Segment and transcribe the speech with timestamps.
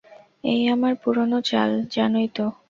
[0.43, 2.45] এই আমার পুরানো চাল, জানই তো।